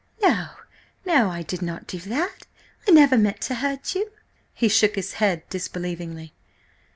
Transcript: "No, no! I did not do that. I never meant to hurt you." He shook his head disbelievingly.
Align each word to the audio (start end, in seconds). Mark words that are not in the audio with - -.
"No, 0.23 0.47
no! 1.05 1.29
I 1.29 1.43
did 1.43 1.61
not 1.61 1.85
do 1.85 1.99
that. 1.99 2.47
I 2.87 2.91
never 2.91 3.19
meant 3.19 3.39
to 3.41 3.53
hurt 3.61 3.93
you." 3.93 4.11
He 4.51 4.67
shook 4.67 4.95
his 4.95 5.13
head 5.21 5.47
disbelievingly. 5.49 6.33